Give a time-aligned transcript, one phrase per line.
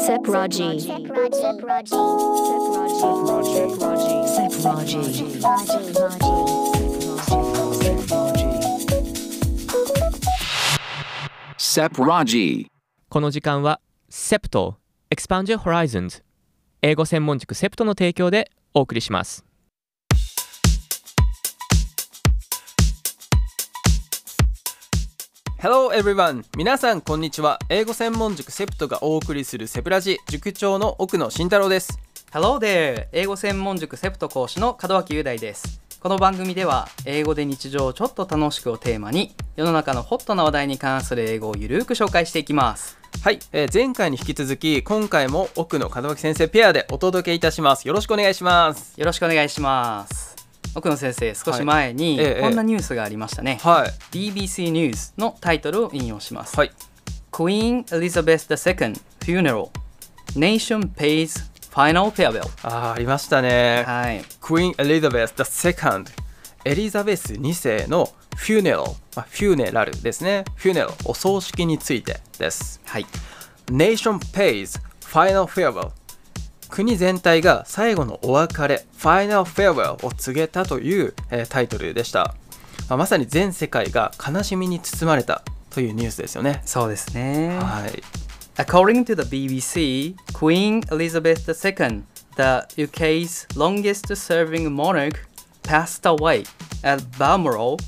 [0.00, 0.80] Sepraji.
[0.80, 1.94] Sepraji.
[11.58, 12.66] Sepraji.
[13.10, 13.80] この時間は
[14.10, 14.74] SEPT
[15.14, 16.22] Expand Your Horizons
[16.80, 19.44] 英語専門塾 SEPT の提供でお送りします
[25.60, 32.00] Hello everyone 皆さんこんにちは英語専門塾セプトがお送りするセプラジ塾長の奥野慎太郎です
[32.32, 33.08] Hello there!
[33.12, 35.82] 英語専門塾セプト講師の門脇雄大です。
[36.00, 42.98] この番組では英語で日常をちょっと楽しくをテーマに世の中のホットな話題に関する英語をゆるーく紹介していきます。
[43.22, 50.29] はい、えー前回に引き続き今回も奥野門脇先生ペアでお届けいたしますよろしくお願いしますよろしくお願いします。
[50.74, 52.26] 奥野先生、少し前にはい。
[52.26, 53.58] ええこんなニュースがありましたね。
[53.62, 53.90] はい。
[54.12, 56.56] BBC ニュースのタイトルを引用します。
[56.56, 56.72] はい。
[57.32, 59.68] Queen Elizabeth II Funeral.
[60.36, 62.42] Nation Pays Final Farewell.
[62.62, 63.84] あーありましたね。
[63.86, 64.22] はい。
[64.40, 66.04] クイーン・エリザベス II
[66.64, 68.82] エリザベス2世のフューネラル、
[69.16, 70.44] まあ、フューネラルですね。
[70.56, 72.80] フューネラルお葬式についてです。
[72.84, 73.06] はい。
[73.66, 75.90] Nation pays final farewell
[76.70, 82.34] 国全体が最後のお別れ Final farewell を告げたという、えータイトルでした、
[82.88, 87.58] まあまさに全世界が悲しみに包まれたというニュースですよねそうですね。
[87.58, 88.02] はい、
[88.56, 92.02] According to the BBC, Queen Elizabeth II,
[92.36, 95.26] the UK's longest serving monarch,
[95.62, 96.44] passed away
[96.82, 97.78] at Balmoral,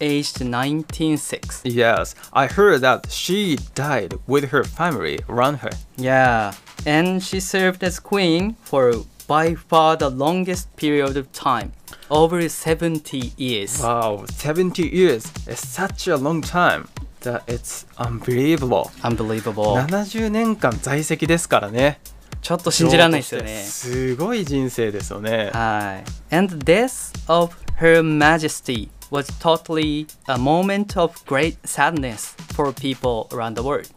[0.00, 1.62] aged 196.
[1.64, 6.52] Yes I heard that she died with her family around her Yeah,
[6.85, 8.93] and she served as queen for
[9.27, 11.71] by far the longest period of time,
[12.09, 13.81] over 70 years.
[13.81, 16.87] Wow 70 years is such a long time
[17.21, 19.77] that it's unbelievable Unbelievable.
[19.87, 21.99] 70年間在籍ですからね
[22.45, 23.63] ちょっと信じられないですよね。
[23.63, 25.49] すごい人生ですよね。
[25.51, 26.35] はい。
[26.35, 33.55] And the death of Her Majesty was totally a moment of great sadness for people around
[33.55, 33.87] the world.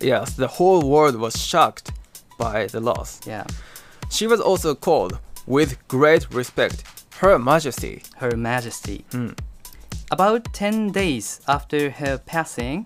[0.00, 1.92] Yes, the whole world was shocked
[2.43, 3.09] by the loss.
[3.25, 3.45] Yeah.
[4.09, 5.13] She was also called,
[5.47, 6.77] with great respect,
[7.21, 7.95] Her Majesty.
[8.17, 9.05] Her Majesty.
[10.11, 12.85] About 10 days after her passing,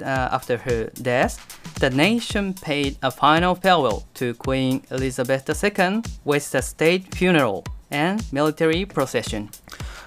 [0.00, 1.34] uh, after her death,
[1.80, 8.24] the nation paid a final farewell to Queen Elizabeth II with a state funeral and
[8.32, 9.50] military procession.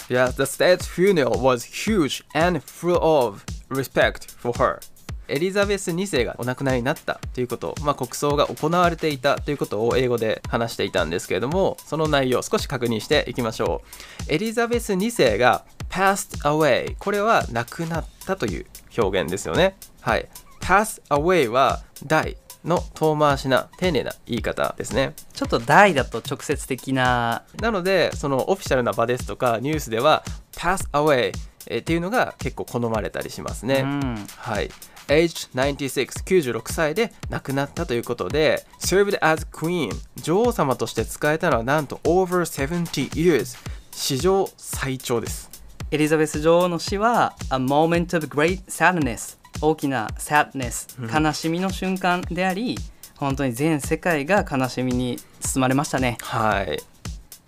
[0.10, 4.80] Yes, the state funeral was huge and full of respect for her.
[5.28, 13.82] エリザベス2世がお亡くなりになったということ、まあ、国葬が行われていたということを英語で話していたんですけれどもその内容を少し確認していきましょ
[14.30, 14.34] う。
[14.34, 18.66] エリザベス2世が passed away これは亡くなったという
[18.98, 19.76] 表現ですよね。
[20.02, 20.28] はい。
[20.62, 25.14] pass away は die の遠回しな丁寧な言い方ですね。
[25.34, 27.44] ちょっと大だと直接的な。
[27.62, 31.32] なのでそのオフィシャルな場ですとかニュースでは pass away
[31.68, 34.28] えーっていうのが結構好まれたりしますね、うん。
[34.38, 34.70] はい。
[35.08, 43.58] Aged 96、96歳で亡くなったということで、served as queen、女王様として使えたのはなんと over 70 years、
[43.92, 45.56] 史上最長です。
[45.92, 52.76] エリザベス女王の死は A moment of great sadness 大きな sadness 悲しみの瞬間であり
[53.18, 56.80] 本当に全世界が悲しみに包まれましたねはい。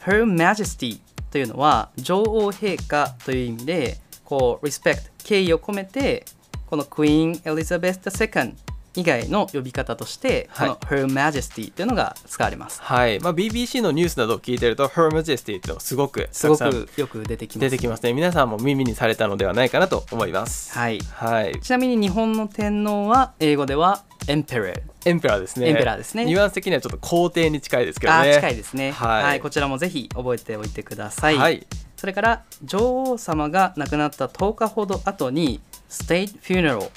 [0.06, 1.00] Her Majesty
[1.32, 6.24] というのは女王陛下という意味でこう respect 敬意を込めて
[6.68, 8.54] この Queen Elizabeth II
[8.96, 13.20] 以外の呼び方として、はいこの Her Majesty というのが使われますはい。
[13.20, 18.14] まあ、BBC のニュースなどを聞いてると、Her Majesty ってのがすごくすごたくよく出てきます出てきますね。
[18.14, 20.78] 皆さんも耳にされたのではないかなと思います。
[20.78, 21.60] はいはい。
[21.62, 25.70] ちなみに日本の天皇は英語では Emperor エンペラーですね。
[25.70, 28.34] エンペラーですねニュアンス的にはちょっと皇帝に近いですけどね。
[28.34, 31.66] 近いですね、はいはい、こちらもぜひ覚えておいてください、はい。
[31.96, 36.90] それから女王様が亡くなった10日ほど後に State Funeral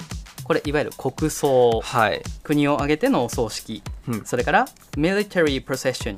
[0.43, 2.21] これいわゆる国葬はい。
[2.43, 4.65] 国を挙げてのお葬式、うんそれから
[4.97, 6.17] Military Procession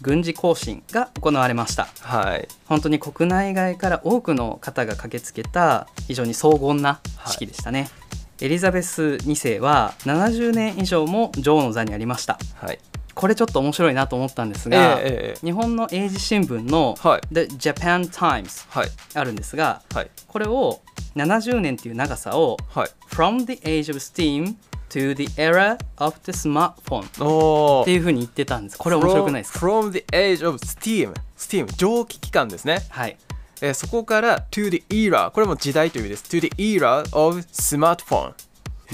[0.00, 2.48] 軍事行進が行われましたはい。
[2.66, 7.88] 本当に国内外から多くの方が駆けつけた非常に荘厳な式でしたね、
[8.40, 12.78] エリザベス2世は70年以上も女王の座にありましたはい。
[13.14, 18.88] これちょっと面白いなと思ったんですが、ええええ日本の英字新聞のはい The Japan Times はい。
[19.14, 20.10] あるんですがはい。
[20.26, 20.80] これを
[21.16, 22.90] 70年っていう長さをはい。
[23.08, 24.56] From the age of steam
[24.92, 33.16] to the era of the smartphone っていう風に言ってたんですこれ面白くないですか From, from the age of steam steam 蒸気機関ですね、はい
[33.62, 38.34] えーそこから to the era これも時代という意味です to the era of smartphone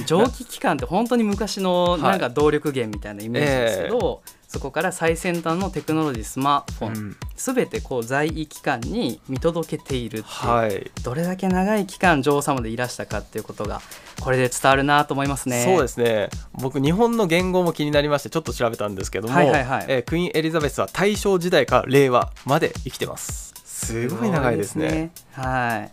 [0.07, 7.17] 蒸気機関って本当に昔のはいなんか動力源みたいなイメージですけど、そこから最先端のテクノロジースマートフォン、うん。
[7.37, 10.91] すべてこう在位期間に見届けているっていう、はい。
[11.05, 13.83] どれだけ長い期間女王様でいらしたかっていうことが
[14.23, 15.65] これで伝わるなと思いますね。
[15.65, 16.31] そうですね。
[16.55, 19.85] 僕日本の言語も気になりましてちょっと調べたんですけども、はいはいはい。
[19.87, 23.53] えークイーンエリザベスは大正時代から令和まで生きてます。
[23.67, 25.11] すごい長いですね。
[25.15, 25.91] すごいはい。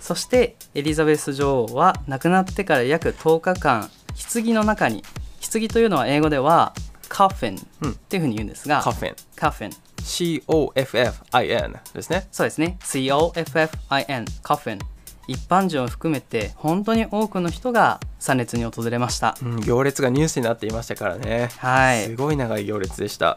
[0.00, 3.88] そしてエリザベス女王は亡くなってから約10日間
[4.32, 5.04] 棺の中に。
[5.40, 6.74] 棺というのは英語では
[7.08, 12.28] カフェンっていうふうに言うんですが、カフェンカフェン COFFIN ですね。
[12.30, 12.78] そうですね。
[12.80, 14.78] COFFIN カフェン
[15.26, 19.36] 一般人を含めて本当に多くの人が参列に訪れました。
[19.42, 22.04] うん行列がニュースになっていましたからね、はい。
[22.04, 23.36] すごい長い行列でした。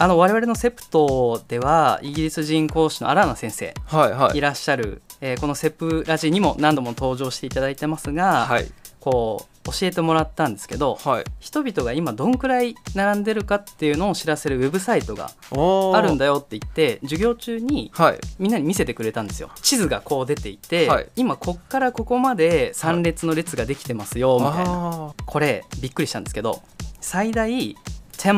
[0.00, 3.74] あの我々のセプトではイギリス人講師のアラーナ先生。
[3.86, 4.38] はいはい。
[4.38, 8.66] いらっしゃる、えーこのセプラジにも何度も登場していただいてますが、はい。
[9.00, 11.24] こう教えてもらったんですけどはい。
[11.38, 18.18] 人々が今どんくらい並んでるかっていうのを知らせるウェブサイトがあるんだよって言って授業中にはい。
[18.38, 19.50] みんなに見せてくれたんですよ。
[19.62, 21.08] 地図がこう出ていて、はい。
[21.16, 24.72] 今こっからここまで参列の列ができてますよみたいな、
[25.10, 26.62] あこれびっくりしたんですけど
[27.00, 27.76] 最大10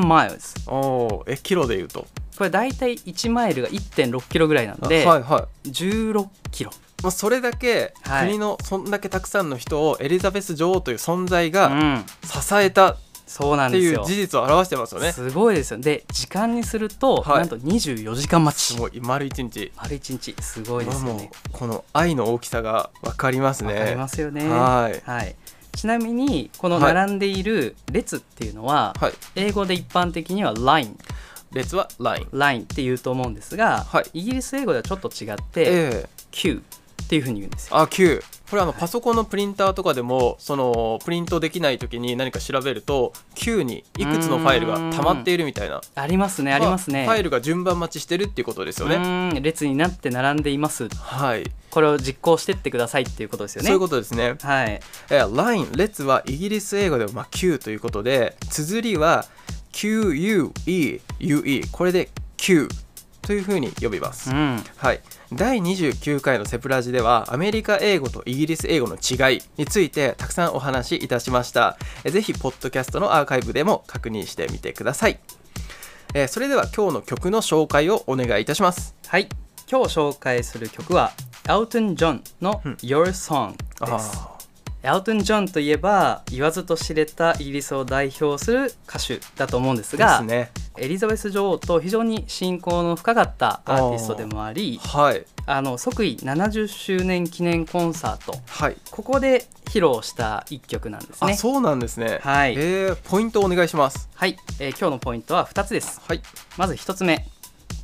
[0.00, 1.32] miles ーおー。
[1.32, 2.06] えキロで言うと？
[2.36, 5.68] これ大体1マイルが1.6キロぐらいなんで、はいはい。
[5.68, 6.70] 16キロ、
[7.02, 8.26] まあ、それだけはい。
[8.28, 12.98] 国のそんだけたくさんの人をエリザベス女王という存在うがん、支えたっ
[13.30, 15.12] そうなんていうですよ事実を表してますよね。
[15.12, 15.78] すごいですよ。
[15.78, 17.38] で時間にすると、はい。
[17.38, 18.74] なんと24時間待ち。
[18.74, 19.00] すごい。
[19.00, 19.70] 丸一日。
[19.76, 20.34] 丸一日。
[20.40, 21.30] すごいですね。
[21.32, 23.72] うこの愛の大きさが分かりますね。
[23.72, 24.48] わかりますよね。
[24.48, 25.00] はい。
[25.08, 25.36] はい。
[25.76, 26.94] ちなみにこのはい。
[26.94, 29.12] 並んでいる列っていうのは、はい。
[29.36, 30.96] 英語で一般的には line
[31.52, 32.24] 列はライン。
[32.32, 34.06] line って言うと思うんですが、はい。
[34.12, 35.66] イギリス英語ではちょっと違って、え
[36.04, 36.08] え。
[36.32, 36.64] Q
[37.10, 37.76] っていうふうに言うんですよ。
[37.76, 45.80] あ Q これあのパソコンのプリンターとかでもそのプリントできない時に何か調べると Q にいくつのファイルが溜まっているみたいな。
[45.96, 48.94] ありますねありますね、ファイルが順番待ちしてるっていうことですよね。
[48.94, 50.88] うん列になって並んでいます。
[50.88, 53.66] はい、これを実行してってくださいっていうことですよね。
[53.66, 54.36] そういうことですね。
[54.40, 54.80] はい。
[55.10, 59.26] えー line 列はイギリス英語ではまあ Q ということで綴りは
[59.72, 61.00] QUEUE
[61.72, 62.68] これで Q
[63.22, 64.62] というふうに呼びます、うん。
[64.76, 65.00] はい。
[65.32, 71.78] 第29回のセプラジではアメリカ英語とイギリス英語の違いについてたくさんお話しいたしました。
[72.04, 75.20] えーぜひポッドキャストのアーカイブでも確認してみてください。
[76.14, 78.94] えーそれでは今日の曲の紹介をお願いいたします。
[79.06, 79.28] はい。
[79.70, 81.12] 今日紹介する曲は
[81.48, 82.72] エルトン・ジョンのうん。
[82.82, 83.56] Your Song で
[84.00, 84.38] す、あ
[84.82, 95.26] エルトン・ジョンといえば言わずと知れたイギリスを代表する歌手だと思うんですーがですねエリザベス女王と非常に親交の深かったアーティストでもありはい。
[95.46, 98.38] あの即位70周年記念コンサート。
[98.46, 98.76] はい。
[98.90, 101.32] ここで披露した一曲なんですね。
[101.32, 102.20] あそうなんですね。
[102.22, 102.54] はい。
[102.54, 104.08] えーポイントお願いします。
[104.14, 106.00] はい、えー今日のポイントは2つです。
[106.06, 106.22] はい。
[106.56, 107.26] まず1つ目。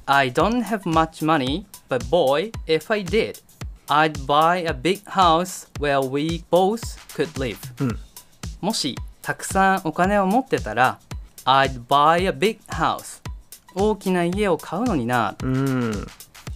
[0.06, 3.43] I don't have much money but boy if I did
[3.89, 6.81] I'd buy a big house where we both
[7.15, 7.56] could live.
[7.81, 7.99] うん。
[8.61, 11.00] もしたくさんお金を持ってたら
[11.46, 13.22] I'd buy a big house.
[13.72, 15.37] 大きな家を買うのにな。
[15.40, 16.06] うん。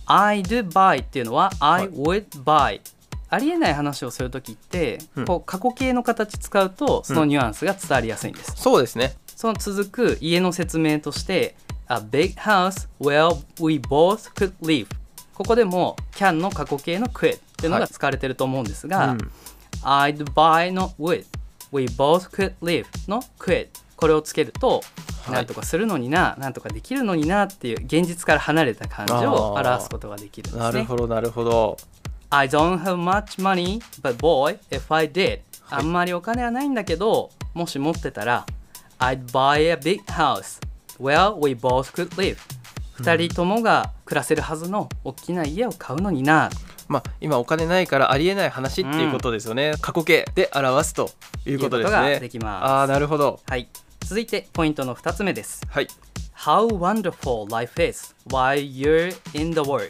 [0.06, 2.80] I'd buy っていうのはは I い would buy
[3.28, 5.24] ありえない話をするときって、うん。
[5.26, 9.14] こう過去形の形使うとそのニュアンスが伝わりやすいんです、そうですね。
[9.36, 11.54] その続く家の説明として、
[11.88, 13.28] A big house where
[13.64, 14.88] we both could live。
[15.34, 19.30] ここでも can の過去形の could っていうのが使われてると思うんですが、うん。
[19.84, 21.24] I'd buy の would、
[21.72, 23.68] we both could live の could。
[24.00, 24.80] これをつけると、はい
[25.30, 30.62] なんとかするのにな、なんとかできるのになっていう現実から離れた感じを表すことができるんですね。
[30.62, 31.76] なるほどなるほど
[32.30, 35.40] I don't have much money, but boy, if I did.
[35.68, 38.46] あんまりお金はないんだけど、もし持ってたら、
[38.98, 40.60] I'd buy a big house
[40.98, 42.38] where we both could live.
[42.94, 46.50] 二人ともが暮らせるはずの大きな家を買うのにな。
[46.88, 51.10] まあ今お金ないからありえない話っていうことですよね、過去形で表すと
[51.46, 51.96] いうことですね
[52.44, 53.68] ああなるほどはい。
[54.10, 55.62] 続いてポイントの2つ目です。
[55.68, 55.86] はい
[56.36, 59.88] How wonderful life is while you're in the world.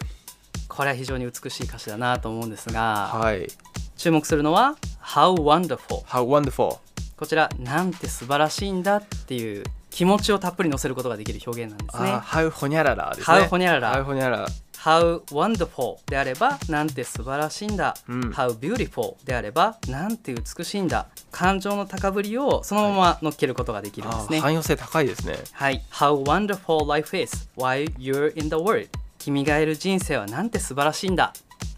[0.68, 3.48] これは非常に美しい歌詞だなと思うんですが、はい
[3.96, 6.02] 注目するのは How wonderful。
[6.04, 6.80] How wonderful
[7.16, 12.46] こちらなんて素晴らしいんだっていう気持ちをたっぷり乗せることができる表現なんですねあー。
[12.46, 14.46] How ほにゃららですね How ほにゃらら How ほにゃらら
[14.82, 17.94] How wonderful であればなんて素晴らしいんだ。
[18.08, 21.08] うん How beautiful であればなんて美しいんだ。
[21.30, 24.40] 感情の高ぶりをそのまま乗っけることができるんですね。
[24.40, 25.82] 汎用性高いですねはい。
[25.90, 28.88] How wonderful life is while you're in the world.
[29.18, 31.34] 君がいる人生はなんて素晴らしいんだ。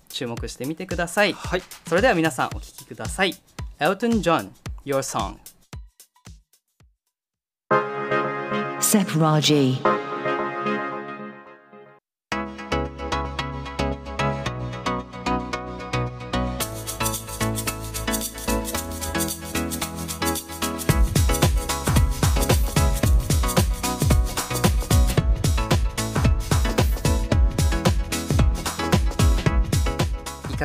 [0.09, 1.33] 注目してみてください。
[1.33, 3.35] はいそれでは皆さんお聞きください。
[3.81, 4.53] エルトン・ジョン
[4.85, 5.39] your song.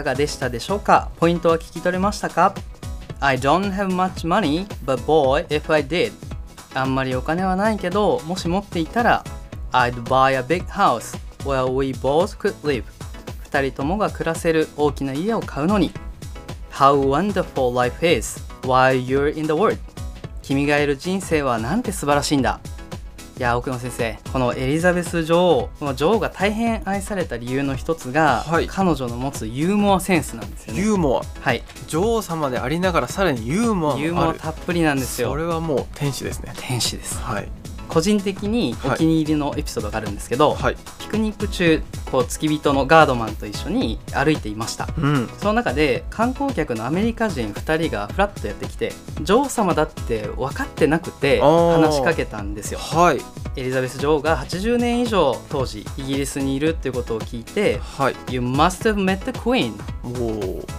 [0.07, 2.55] がでしたでしょうかポイントは聞き取れましたか
[3.19, 6.13] ?I don't have much money, but boy, if I did.
[6.73, 9.23] あんまりお金はないけど、もし持っていたら
[9.73, 12.85] I'd buy a big house where we both could live.
[13.43, 15.91] 二人ともが暮らせる大きな家を買うのに
[16.71, 19.77] How wonderful life is while you're in the world.
[20.41, 22.61] 君がいる人生はなんて素晴らしいんだ。
[23.37, 28.67] いや奥野先生このエリザベス女王この女王が大変愛された理由の一つが、はい。
[28.67, 30.81] 彼女の持つユーモアセンスなんですよね。
[30.81, 31.39] ユーモア。
[31.41, 31.63] はい。
[31.87, 34.03] 女王様でありながらさらにユーモアもある。
[34.03, 35.29] ユーモアたっぷりなんですよ。
[35.29, 36.51] それはもう天使ですね。
[36.57, 37.19] 天使です。
[37.19, 37.47] はい
[37.87, 40.75] 個人的にお気に入りのエピソードがあるんですけど、はい。
[40.99, 44.87] ピクニック中こう付き人のガードマンと一緒に歩いていました。
[44.97, 45.29] うん。
[45.37, 52.79] その中で観光客のアメリカ人2人がフラッとやってきて女王様だって分かってなくて話しかけたんですよ。
[52.79, 53.21] はい。
[53.55, 58.15] エリザベス女王が80年以上当時イギリスにいるっていうことを聞いてはい。
[58.29, 59.73] You must have met the queen.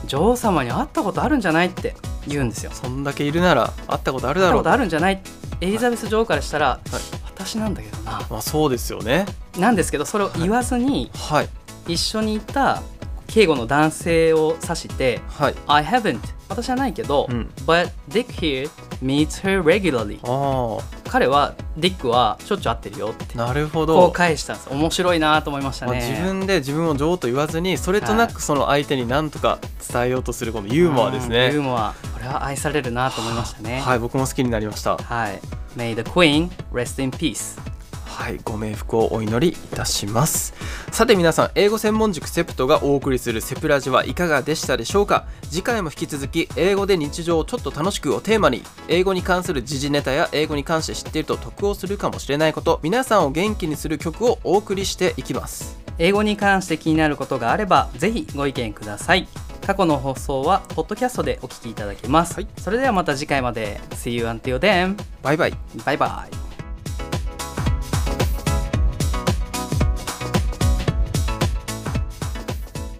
[0.06, 1.94] 女王様に会ったことあるんじゃないって
[2.26, 2.70] 言うんですよ。
[2.72, 5.20] そんだけいるなら会ったことある会ったこだろうとあるんじゃない
[5.60, 6.80] エリザベス女王からしたら、はい。
[7.24, 8.26] 私なんだけどな。
[8.30, 9.26] まあそうですよね。
[9.58, 11.48] なんですけどそれを言わずにはい。
[11.86, 12.82] 一緒にいた
[13.26, 15.54] 警護の男性を指してはい。
[15.66, 17.50] I haven't 私はないけど、うん。
[17.66, 18.70] But Dick here
[19.02, 24.68] meets her regularly あ彼はディックはしょっちゅう会ってるよってあなるほこうど返したんです。
[24.70, 29.58] 面白いなと思いましたまあ、ね、自分で自分を女王と言わずにそれとなくその相手に何とか
[29.92, 31.94] 伝えようとするこのユーモアですうんねユーモア
[32.28, 33.80] は愛されるなと思いましたね。
[33.80, 34.96] はい僕も好きになりました。
[34.96, 35.40] はい。
[35.76, 37.60] May the Queen rest in peace.
[38.04, 40.52] はいご冥福をお祈りいたします。
[40.90, 45.26] さて皆さん英語専門塾セプトがお送りするセプラジはいかがでしたでしょうか？
[45.42, 55.78] 次回も引き続き英語で日常をちょっと楽しくをテーマに英語に関する時事ネタや英語に関して知っていると得をするかもしれないこと皆さんを元気にする曲をお送りしていきます。
[56.00, 59.28] 英語に関して気になることがあればぜひご意見ください
[59.68, 62.48] 過去の放送はポッドキャストでお聞きいただけます、はい。
[62.56, 63.78] それではまた次回まで。
[63.90, 65.52] See you until then バイバイ。
[65.84, 66.26] バイバ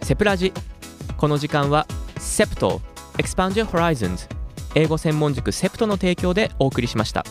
[0.02, 0.04] イ。
[0.04, 0.52] セプラジ。
[1.16, 1.87] この時間は
[2.18, 2.82] セプト。
[3.16, 4.28] Expand Your Horizons
[4.75, 7.25] 英語専門塾セプトの提供でお送りしました